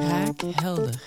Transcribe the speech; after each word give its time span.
Kraakhelder. 0.00 1.02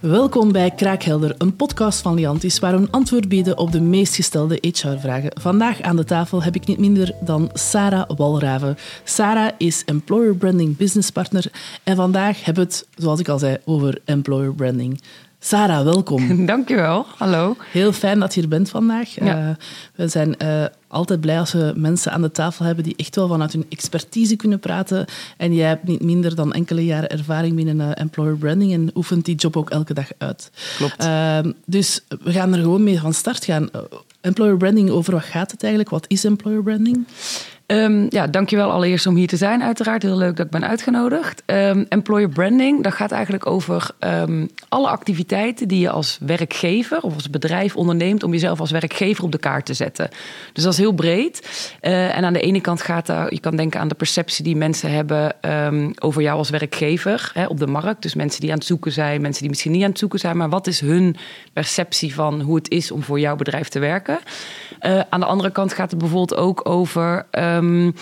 Welkom 0.00 0.52
bij 0.52 0.70
Kraakhelder, 0.70 1.34
een 1.38 1.56
podcast 1.56 2.00
van 2.00 2.14
Liantis 2.14 2.58
waar 2.58 2.72
we 2.72 2.78
een 2.78 2.90
antwoord 2.90 3.28
bieden 3.28 3.58
op 3.58 3.72
de 3.72 3.80
meest 3.80 4.14
gestelde 4.14 4.58
HR-vragen. 4.60 5.40
Vandaag 5.40 5.80
aan 5.80 5.96
de 5.96 6.04
tafel 6.04 6.42
heb 6.42 6.54
ik 6.54 6.66
niet 6.66 6.78
minder 6.78 7.14
dan 7.20 7.50
Sarah 7.52 8.10
Walraven. 8.16 8.76
Sarah 9.04 9.52
is 9.58 9.82
Employer 9.84 10.34
Branding 10.34 10.76
Business 10.76 11.10
Partner 11.10 11.50
en 11.82 11.96
vandaag 11.96 12.44
hebben 12.44 12.64
we 12.64 12.70
het, 12.70 12.86
zoals 12.96 13.20
ik 13.20 13.28
al 13.28 13.38
zei, 13.38 13.56
over 13.64 14.00
Employer 14.04 14.54
Branding. 14.54 15.00
Sarah, 15.42 15.84
welkom. 15.84 16.36
Dankjewel. 16.46 17.06
Hallo. 17.16 17.56
Heel 17.70 17.92
fijn 17.92 18.18
dat 18.18 18.34
je 18.34 18.42
er 18.42 18.48
bent 18.48 18.70
vandaag. 18.70 19.14
Ja. 19.14 19.48
Uh, 19.48 19.54
we 19.94 20.08
zijn 20.08 20.34
uh, 20.42 20.64
altijd 20.88 21.20
blij 21.20 21.38
als 21.38 21.52
we 21.52 21.72
mensen 21.76 22.12
aan 22.12 22.22
de 22.22 22.30
tafel 22.30 22.64
hebben 22.64 22.84
die 22.84 22.96
echt 22.96 23.16
wel 23.16 23.28
vanuit 23.28 23.52
hun 23.52 23.66
expertise 23.68 24.36
kunnen 24.36 24.60
praten. 24.60 25.04
En 25.36 25.54
jij 25.54 25.68
hebt 25.68 25.86
niet 25.86 26.02
minder 26.02 26.34
dan 26.34 26.52
enkele 26.52 26.84
jaren 26.84 27.10
ervaring 27.10 27.54
binnen 27.56 27.80
uh, 27.80 27.90
employer 27.94 28.36
branding 28.36 28.72
en 28.72 28.90
oefent 28.94 29.24
die 29.24 29.34
job 29.34 29.56
ook 29.56 29.70
elke 29.70 29.94
dag 29.94 30.08
uit. 30.18 30.50
Klopt. 30.76 31.08
dus 31.66 32.00
we 32.22 32.32
gaan 32.32 32.52
er 32.52 32.60
gewoon 32.60 32.84
mee 32.84 33.00
van 33.00 33.14
start 33.14 33.44
gaan. 33.44 33.70
employer 34.20 34.56
branding, 34.56 34.90
over 34.90 35.12
wat 35.12 35.22
gaat 35.22 35.50
het 35.50 35.62
eigenlijk? 35.62 35.92
Wat 35.92 36.04
is 36.08 36.24
employer 36.24 36.62
branding? 36.62 37.06
Um, 37.72 38.06
ja, 38.08 38.26
dankjewel 38.26 38.70
allereerst 38.70 39.06
om 39.06 39.16
hier 39.16 39.26
te 39.26 39.36
zijn, 39.36 39.62
uiteraard. 39.62 40.02
Heel 40.02 40.16
leuk 40.16 40.36
dat 40.36 40.46
ik 40.46 40.52
ben 40.52 40.68
uitgenodigd. 40.68 41.42
Um, 41.46 41.86
employer 41.88 42.28
branding, 42.28 42.82
dat 42.82 42.92
gaat 42.92 43.10
eigenlijk 43.12 43.46
over 43.46 43.90
um, 44.00 44.48
alle 44.68 44.88
activiteiten 44.88 45.68
die 45.68 45.80
je 45.80 45.90
als 45.90 46.18
werkgever 46.20 47.00
of 47.00 47.14
als 47.14 47.30
bedrijf 47.30 47.76
onderneemt 47.76 48.22
om 48.22 48.32
jezelf 48.32 48.60
als 48.60 48.70
werkgever 48.70 49.24
op 49.24 49.32
de 49.32 49.38
kaart 49.38 49.66
te 49.66 49.74
zetten. 49.74 50.08
Dus 50.52 50.64
dat 50.64 50.72
is 50.72 50.78
heel 50.78 50.92
breed. 50.92 51.48
Uh, 51.82 52.16
en 52.16 52.24
aan 52.24 52.32
de 52.32 52.40
ene 52.40 52.60
kant 52.60 52.82
gaat 52.82 53.06
daar, 53.06 53.32
je 53.32 53.40
kan 53.40 53.56
denken 53.56 53.80
aan 53.80 53.88
de 53.88 53.94
perceptie 53.94 54.44
die 54.44 54.56
mensen 54.56 54.92
hebben 54.92 55.34
over 55.98 56.22
jou 56.22 56.38
als 56.38 56.50
werkgever 56.50 57.30
hè, 57.34 57.46
op 57.46 57.58
de 57.58 57.66
markt. 57.66 58.02
Dus 58.02 58.14
mensen 58.14 58.40
die 58.40 58.50
aan 58.50 58.58
het 58.58 58.66
zoeken 58.66 58.92
zijn, 58.92 59.20
mensen 59.20 59.40
die 59.40 59.50
misschien 59.50 59.72
niet 59.72 59.82
aan 59.82 59.90
het 59.90 59.98
zoeken 59.98 60.18
zijn, 60.18 60.36
maar 60.36 60.48
wat 60.48 60.66
is 60.66 60.80
hun 60.80 61.16
perceptie 61.52 62.14
van 62.14 62.40
hoe 62.40 62.56
het 62.56 62.70
is 62.70 62.90
om 62.90 63.02
voor 63.02 63.20
jouw 63.20 63.36
bedrijf 63.36 63.68
te 63.68 63.78
werken? 63.78 64.18
Uh, 64.82 65.00
aan 65.10 65.20
de 65.20 65.26
andere 65.26 65.50
kant 65.50 65.72
gaat 65.72 65.90
het 65.90 65.98
bijvoorbeeld 65.98 66.36
ook 66.36 66.68
over 66.68 67.26
um, 67.64 67.94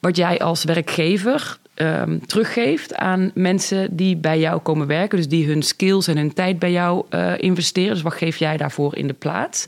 wat 0.00 0.16
jij 0.16 0.38
als 0.38 0.64
werkgever 0.64 1.58
um, 1.74 2.26
teruggeeft 2.26 2.94
aan 2.94 3.30
mensen 3.34 3.96
die 3.96 4.16
bij 4.16 4.38
jou 4.38 4.60
komen 4.60 4.86
werken. 4.86 5.16
Dus 5.16 5.28
die 5.28 5.46
hun 5.46 5.62
skills 5.62 6.06
en 6.06 6.16
hun 6.16 6.32
tijd 6.32 6.58
bij 6.58 6.72
jou 6.72 7.04
uh, 7.10 7.32
investeren. 7.38 7.92
Dus 7.92 8.02
wat 8.02 8.14
geef 8.14 8.36
jij 8.36 8.56
daarvoor 8.56 8.96
in 8.96 9.06
de 9.06 9.12
plaats? 9.12 9.66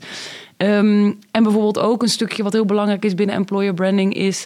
Um, 0.57 1.19
en 1.31 1.43
bijvoorbeeld 1.43 1.79
ook 1.79 2.01
een 2.01 2.07
stukje 2.09 2.43
wat 2.43 2.53
heel 2.53 2.65
belangrijk 2.65 3.05
is 3.05 3.15
binnen 3.15 3.35
employer 3.35 3.73
branding 3.73 4.13
is 4.13 4.45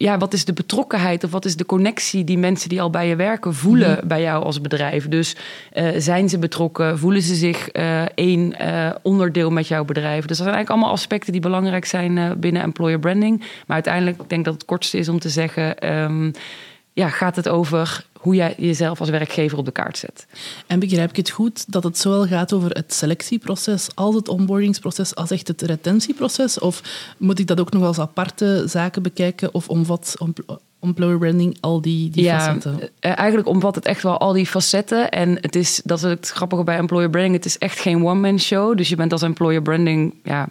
ja, 0.00 0.18
wat 0.18 0.32
is 0.32 0.44
de 0.44 0.52
betrokkenheid 0.52 1.24
of 1.24 1.30
wat 1.30 1.44
is 1.44 1.56
de 1.56 1.66
connectie 1.66 2.24
die 2.24 2.38
mensen 2.38 2.68
die 2.68 2.80
al 2.82 2.90
bij 2.90 3.08
je 3.08 3.16
werken 3.16 3.54
voelen 3.54 3.90
mm-hmm. 3.90 4.08
bij 4.08 4.20
jou 4.20 4.44
als 4.44 4.60
bedrijf? 4.60 5.08
Dus 5.08 5.36
uh, 5.72 5.88
zijn 5.96 6.28
ze 6.28 6.38
betrokken? 6.38 6.98
Voelen 6.98 7.22
ze 7.22 7.34
zich 7.34 7.68
uh, 7.72 8.02
één 8.14 8.54
uh, 8.60 8.90
onderdeel 9.02 9.50
met 9.50 9.68
jouw 9.68 9.84
bedrijf? 9.84 10.18
Dus 10.18 10.26
dat 10.26 10.36
zijn 10.36 10.48
eigenlijk 10.48 10.70
allemaal 10.70 10.90
aspecten 10.90 11.32
die 11.32 11.40
belangrijk 11.40 11.84
zijn 11.84 12.40
binnen 12.40 12.62
employer 12.62 12.98
branding. 12.98 13.38
Maar 13.38 13.48
uiteindelijk 13.66 14.16
denk 14.16 14.40
ik 14.40 14.44
dat 14.44 14.54
het 14.54 14.64
kortste 14.64 14.98
is 14.98 15.08
om 15.08 15.18
te 15.18 15.28
zeggen. 15.28 15.92
Um, 15.92 16.32
ja, 16.98 17.08
gaat 17.08 17.36
het 17.36 17.48
over 17.48 18.06
hoe 18.12 18.34
jij 18.34 18.54
jezelf 18.56 19.00
als 19.00 19.08
werkgever 19.08 19.58
op 19.58 19.64
de 19.64 19.70
kaart 19.70 19.98
zet. 19.98 20.26
En 20.66 20.78
begrijp 20.78 21.10
ik 21.10 21.16
het 21.16 21.30
goed 21.30 21.72
dat 21.72 21.84
het 21.84 21.98
zowel 21.98 22.26
gaat 22.26 22.52
over 22.52 22.70
het 22.70 22.94
selectieproces 22.94 23.88
als 23.94 24.14
het 24.14 24.28
onboardingsproces 24.28 25.14
als 25.14 25.30
echt 25.30 25.48
het 25.48 25.62
retentieproces? 25.62 26.58
Of 26.58 26.82
moet 27.18 27.38
ik 27.38 27.46
dat 27.46 27.60
ook 27.60 27.72
nog 27.72 27.82
als 27.82 27.98
aparte 27.98 28.64
zaken 28.66 29.02
bekijken 29.02 29.54
of 29.54 29.68
omvat 29.68 30.16
employer 30.80 31.18
branding 31.18 31.56
al 31.60 31.80
die, 31.80 32.10
die 32.10 32.22
ja, 32.22 32.38
facetten? 32.38 32.90
Eigenlijk 33.00 33.48
omvat 33.48 33.74
het 33.74 33.84
echt 33.84 34.02
wel 34.02 34.18
al 34.18 34.32
die 34.32 34.46
facetten. 34.46 35.10
En 35.10 35.38
het 35.40 35.54
is, 35.54 35.80
dat 35.84 35.98
is 35.98 36.04
het 36.04 36.28
grappige 36.28 36.64
bij 36.64 36.76
employer 36.76 37.10
branding, 37.10 37.34
het 37.34 37.44
is 37.44 37.58
echt 37.58 37.80
geen 37.80 38.04
one-man 38.04 38.40
show. 38.40 38.76
Dus 38.76 38.88
je 38.88 38.96
bent 38.96 39.12
als 39.12 39.22
employer 39.22 39.62
branding 39.62 40.14
ja, 40.24 40.48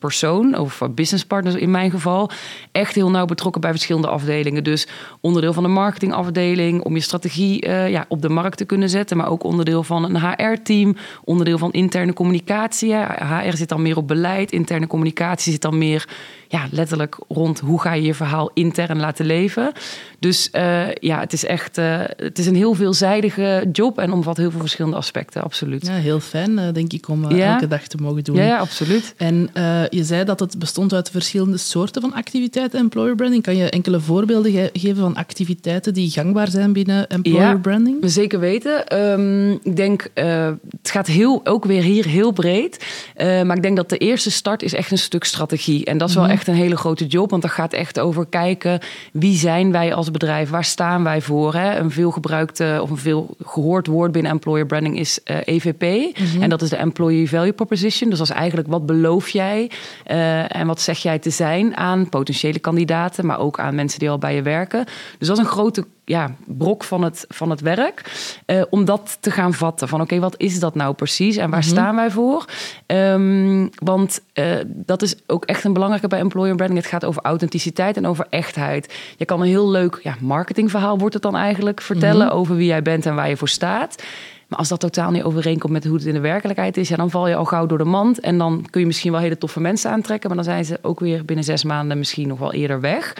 persoon 0.00 0.58
of 0.58 0.80
business 0.94 1.24
partners 1.24 1.54
in 1.54 1.70
mijn 1.70 1.90
geval 1.90 2.30
echt 2.72 2.94
heel 2.94 3.10
nauw 3.10 3.24
betrokken 3.24 3.60
bij 3.60 3.70
verschillende 3.70 4.08
afdelingen. 4.08 4.64
Dus 4.64 4.86
onderdeel 5.20 5.52
van 5.52 5.62
de 5.62 5.68
marketingafdeling 5.68 6.82
om 6.82 6.94
je 6.94 7.00
strategie 7.00 7.66
uh, 7.66 7.90
ja, 7.90 8.04
op 8.08 8.22
de 8.22 8.28
markt 8.28 8.56
te 8.56 8.64
kunnen 8.64 8.88
zetten, 8.88 9.16
maar 9.16 9.28
ook 9.28 9.44
onderdeel 9.44 9.82
van 9.82 10.04
een 10.04 10.20
HR-team, 10.20 10.96
onderdeel 11.24 11.58
van 11.58 11.72
interne 11.72 12.12
communicatie. 12.12 12.94
HR 12.94 13.56
zit 13.56 13.68
dan 13.68 13.82
meer 13.82 13.96
op 13.96 14.08
beleid, 14.08 14.52
interne 14.52 14.86
communicatie 14.86 15.52
zit 15.52 15.62
dan 15.62 15.78
meer 15.78 16.08
ja, 16.48 16.66
letterlijk 16.70 17.16
rond 17.28 17.60
hoe 17.60 17.80
ga 17.80 17.92
je 17.92 18.02
je 18.02 18.14
verhaal 18.14 18.50
intern 18.54 19.00
laten 19.00 19.26
leven. 19.26 19.72
Dus 20.18 20.48
uh, 20.52 20.92
ja, 20.94 21.20
het 21.20 21.32
is 21.32 21.44
echt 21.44 21.78
uh, 21.78 22.00
het 22.16 22.38
is 22.38 22.46
een 22.46 22.54
heel 22.54 22.74
veelzijdige 22.74 23.68
job 23.72 23.98
en 23.98 24.12
omvat 24.12 24.36
heel 24.36 24.50
veel 24.50 24.60
verschillende 24.60 24.96
aspecten, 24.96 25.42
absoluut. 25.42 25.86
Ja, 25.86 25.92
heel 25.92 26.20
fijn, 26.20 26.72
denk 26.72 26.92
ik, 26.92 27.08
om 27.08 27.30
ja. 27.30 27.52
elke 27.52 27.68
dag 27.68 27.82
te 27.82 27.96
mogen 28.00 28.24
doen. 28.24 28.36
Ja, 28.36 28.44
ja 28.44 28.58
absoluut. 28.58 29.14
En 29.16 29.50
je 29.90 30.04
zei 30.04 30.24
dat 30.24 30.40
het 30.40 30.58
bestond 30.58 30.92
uit 30.94 31.10
verschillende 31.10 31.56
soorten 31.56 32.02
van 32.02 32.12
activiteiten, 32.14 32.78
employer 32.78 33.14
branding. 33.14 33.42
Kan 33.42 33.56
je 33.56 33.70
enkele 33.70 34.00
voorbeelden 34.00 34.52
ge 34.52 34.70
geven 34.72 35.02
van 35.02 35.16
activiteiten 35.16 35.94
die 35.94 36.10
gangbaar 36.10 36.48
zijn 36.48 36.72
binnen 36.72 37.08
employer 37.08 37.40
ja, 37.40 37.54
branding? 37.56 37.96
Zeker 38.04 38.40
weten. 38.40 38.98
Um, 39.00 39.50
ik 39.62 39.76
denk, 39.76 40.08
het 40.14 40.90
gaat 40.90 41.06
heel, 41.06 41.40
ook 41.44 41.64
weer 41.64 41.82
hier 41.82 42.06
heel 42.06 42.30
breed. 42.30 42.84
maar 43.16 43.56
ik 43.56 43.62
denk 43.62 43.76
dat 43.76 43.88
de 43.88 43.98
eerste 43.98 44.30
start 44.30 44.62
is 44.62 44.74
echt 44.74 44.90
een 44.90 44.98
stuk 44.98 45.24
strategie. 45.24 45.84
En 45.84 45.98
dat 45.98 46.08
is 46.08 46.14
wel 46.14 46.24
Mhm. 46.24 46.32
echt 46.32 46.46
een 46.48 46.54
hele 46.54 46.76
grote 46.76 47.06
job, 47.06 47.30
want 47.30 47.42
dat 47.42 47.50
gaat 47.50 47.72
echt 47.72 47.98
over 47.98 48.26
kijken 48.26 48.80
wie 49.12 49.36
zijn 49.36 49.72
wij 49.72 49.94
als 49.94 50.10
bedrijf, 50.10 50.50
waar 50.50 50.64
staan 50.64 51.02
wij 51.04 51.20
voor. 51.20 51.54
Hè? 51.54 51.78
Een 51.78 51.90
veel 51.90 52.10
gebruikte 52.10 52.78
of 52.82 52.90
een 52.90 52.96
veel 52.96 53.36
gehoord 53.44 53.86
woord 53.86 54.12
binnen 54.12 54.32
employer 54.32 54.66
branding 54.66 54.98
is 54.98 55.20
uh, 55.24 55.36
EVP. 55.44 55.82
Mhm. 56.18 56.42
En 56.42 56.48
dat 56.48 56.62
is 56.62 56.68
de 56.68 56.76
Employee 56.76 57.28
Value 57.28 57.52
Proposition. 57.52 58.10
Dus 58.10 58.18
dat 58.18 58.28
is 58.30 58.34
eigenlijk 58.34 58.68
wat 58.68 58.86
beloof 58.86 59.28
jij 59.28 59.70
uh, 60.10 60.56
en 60.56 60.66
wat 60.66 60.80
zeg 60.80 60.98
jij 60.98 61.18
te 61.18 61.30
zijn 61.30 61.76
aan 61.76 62.08
potentiële 62.08 62.58
kandidaten, 62.58 63.26
maar 63.26 63.38
ook 63.38 63.58
aan 63.58 63.74
mensen 63.74 63.98
die 63.98 64.10
al 64.10 64.18
bij 64.18 64.34
je 64.34 64.42
werken. 64.42 64.84
Dus 65.18 65.28
dat 65.28 65.36
is 65.38 65.44
een 65.44 65.50
grote 65.50 65.84
ja, 66.04 66.34
brok 66.46 66.84
van 66.84 67.02
het, 67.02 67.24
van 67.28 67.50
het 67.50 67.60
werk. 67.60 68.02
Uh, 68.46 68.62
om 68.70 68.84
dat 68.84 69.16
te 69.20 69.30
gaan 69.30 69.54
vatten. 69.54 69.88
Van 69.88 70.00
oké, 70.00 70.14
okay, 70.14 70.24
wat 70.30 70.40
is 70.40 70.60
dat 70.60 70.74
nou 70.74 70.94
precies 70.94 71.36
en 71.36 71.50
waar 71.50 71.60
Mhm. 71.60 71.68
staan 71.68 71.96
wij 71.96 72.10
voor? 72.10 72.44
Um, 72.86 73.70
want 73.74 74.20
uh, 74.34 74.44
dat 74.66 75.02
is 75.02 75.14
ook 75.26 75.44
echt 75.44 75.64
een 75.64 75.72
belangrijke 75.72 76.08
bij 76.08 76.18
employer 76.18 76.54
branding. 76.56 76.80
Het 76.80 76.88
gaat 76.90 77.04
over 77.04 77.22
authenticiteit 77.22 77.96
en 77.96 78.06
over 78.06 78.26
echtheid. 78.30 78.94
Je 79.16 79.24
kan 79.24 79.40
een 79.40 79.46
heel 79.46 79.70
leuk 79.70 80.00
ja, 80.02 80.16
marketingverhaal, 80.20 80.98
wordt 80.98 81.14
het 81.14 81.22
dan 81.22 81.36
eigenlijk, 81.36 81.80
vertellen 81.80 82.26
Mhm. 82.26 82.36
over 82.36 82.56
wie 82.56 82.66
jij 82.66 82.82
bent 82.82 83.06
en 83.06 83.14
waar 83.14 83.28
je 83.28 83.36
voor 83.36 83.48
staat. 83.48 84.02
Maar 84.50 84.58
als 84.58 84.68
dat 84.68 84.80
totaal 84.80 85.10
niet 85.10 85.22
overeenkomt 85.22 85.72
met 85.72 85.84
hoe 85.84 85.94
het 85.94 86.04
in 86.04 86.14
de 86.14 86.20
werkelijkheid 86.20 86.76
is, 86.76 86.88
ja, 86.88 86.96
dan 86.96 87.10
val 87.10 87.28
je 87.28 87.34
al 87.34 87.44
gauw 87.44 87.66
door 87.66 87.78
de 87.78 87.84
mand. 87.84 88.20
En 88.20 88.38
dan 88.38 88.66
kun 88.70 88.80
je 88.80 88.86
misschien 88.86 89.12
wel 89.12 89.20
hele 89.20 89.38
toffe 89.38 89.60
mensen 89.60 89.90
aantrekken, 89.90 90.28
maar 90.28 90.36
dan 90.36 90.52
zijn 90.52 90.64
ze 90.64 90.78
ook 90.82 91.00
weer 91.00 91.24
binnen 91.24 91.44
zes 91.44 91.64
maanden 91.64 91.98
misschien 91.98 92.28
nog 92.28 92.38
wel 92.38 92.52
eerder 92.52 92.80
weg. 92.80 93.16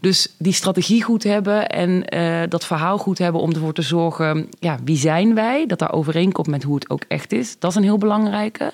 Dus 0.00 0.34
die 0.38 0.52
strategie 0.52 1.02
goed 1.02 1.22
hebben 1.22 1.68
en 1.68 2.14
uh, 2.14 2.42
dat 2.48 2.64
verhaal 2.64 2.98
goed 2.98 3.18
hebben 3.18 3.40
om 3.40 3.52
ervoor 3.52 3.72
te 3.72 3.82
zorgen, 3.82 4.48
ja, 4.58 4.76
wie 4.84 4.96
zijn 4.96 5.34
wij? 5.34 5.66
Dat 5.66 5.78
daar 5.78 5.92
overeenkomt 5.92 6.46
met 6.46 6.62
hoe 6.62 6.74
het 6.74 6.90
ook 6.90 7.02
echt 7.08 7.32
is. 7.32 7.58
Dat 7.58 7.70
is 7.70 7.76
een 7.76 7.82
heel 7.82 7.98
belangrijke. 7.98 8.72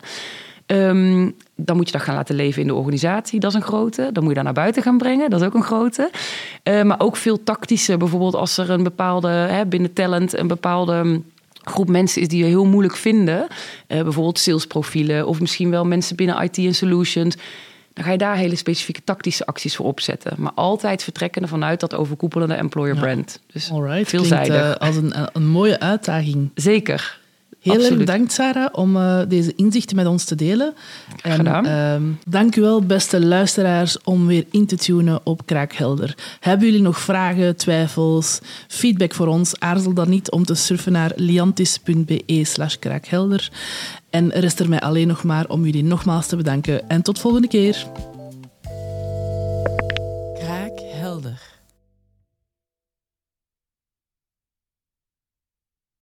Um, 0.66 1.34
dan 1.56 1.76
moet 1.76 1.86
je 1.86 1.92
dat 1.92 2.02
gaan 2.02 2.14
laten 2.14 2.34
leven 2.34 2.62
in 2.62 2.68
de 2.68 2.74
organisatie. 2.74 3.40
Dat 3.40 3.50
is 3.50 3.56
een 3.56 3.62
grote. 3.62 4.10
Dan 4.12 4.22
moet 4.22 4.28
je 4.28 4.34
dat 4.34 4.44
naar 4.44 4.52
buiten 4.52 4.82
gaan 4.82 4.98
brengen. 4.98 5.30
Dat 5.30 5.40
is 5.40 5.46
ook 5.46 5.54
een 5.54 5.62
grote. 5.62 6.10
Uh, 6.64 6.82
maar 6.82 7.00
ook 7.00 7.16
veel 7.16 7.42
tactische. 7.42 7.96
Bijvoorbeeld 7.96 8.34
als 8.34 8.58
er 8.58 8.70
een 8.70 8.82
bepaalde, 8.82 9.28
hè, 9.28 9.66
binnen 9.66 9.92
talent, 9.92 10.38
een 10.38 10.46
bepaalde 10.46 11.20
groep 11.64 11.88
mensen 11.88 12.22
is 12.22 12.28
die 12.28 12.38
je 12.38 12.44
heel 12.44 12.64
moeilijk 12.64 12.96
vinden. 12.96 13.46
Uh, 13.88 14.02
bijvoorbeeld 14.02 14.38
salesprofielen 14.38 15.26
of 15.26 15.40
misschien 15.40 15.70
wel 15.70 15.84
mensen 15.84 16.16
binnen 16.16 16.42
IT 16.42 16.58
en 16.58 16.74
solutions. 16.74 17.36
Dan 17.92 18.04
ga 18.04 18.10
je 18.10 18.18
daar 18.18 18.36
hele 18.36 18.56
specifieke 18.56 19.00
tactische 19.04 19.46
acties 19.46 19.76
voor 19.76 19.86
opzetten. 19.86 20.32
Maar 20.38 20.52
altijd 20.54 21.02
vertrekkende 21.02 21.48
vanuit 21.48 21.80
dat 21.80 21.94
overkoepelende 21.94 22.54
employer 22.54 22.94
Ja. 22.94 23.00
brand. 23.00 23.40
Dus 23.52 23.70
Alright, 23.70 24.08
veelzijdig. 24.08 24.46
klinkt 24.46 24.82
uh, 24.82 24.86
als 24.88 24.96
een, 24.96 25.12
een 25.32 25.46
mooie 25.46 25.80
uitdaging. 25.80 26.50
Zeker. 26.54 27.22
Heel 27.72 27.84
erg 27.84 27.96
bedankt, 27.96 28.32
Sarah, 28.32 28.68
om 28.72 28.96
uh, 28.96 29.20
deze 29.28 29.52
inzichten 29.56 29.96
met 29.96 30.06
ons 30.06 30.24
te 30.24 30.34
delen. 30.34 30.74
Graag 31.16 31.36
gedaan. 31.36 31.66
En, 31.66 32.02
uh, 32.02 32.32
dank 32.32 32.56
u 32.56 32.60
wel, 32.60 32.82
beste 32.82 33.26
luisteraars, 33.26 34.02
om 34.02 34.26
weer 34.26 34.44
in 34.50 34.66
te 34.66 34.76
tunen 34.76 35.20
op 35.24 35.46
Kraakhelder. 35.46 36.14
Hebben 36.40 36.66
jullie 36.66 36.82
nog 36.82 37.00
vragen, 37.00 37.56
twijfels, 37.56 38.40
feedback 38.68 39.14
voor 39.14 39.26
ons? 39.26 39.60
Aarzel 39.60 39.92
dan 39.92 40.08
niet 40.08 40.30
om 40.30 40.44
te 40.44 40.54
surfen 40.54 40.92
naar 40.92 41.12
liantis.be 41.16 42.44
slash 42.44 42.76
kraakhelder. 42.78 43.50
En 44.10 44.30
rest 44.30 44.60
er 44.60 44.68
mij 44.68 44.80
alleen 44.80 45.08
nog 45.08 45.24
maar 45.24 45.48
om 45.48 45.64
jullie 45.64 45.84
nogmaals 45.84 46.26
te 46.26 46.36
bedanken. 46.36 46.88
En 46.88 47.02
tot 47.02 47.18
volgende 47.18 47.48
keer. 47.48 47.86